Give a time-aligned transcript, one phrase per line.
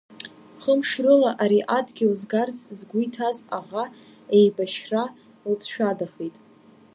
[0.63, 3.85] Хымш рыла ари адгьыл згарц згәы иҭаз аӷа,
[4.37, 5.03] еибашьра
[5.51, 6.35] лҵшәадахеит…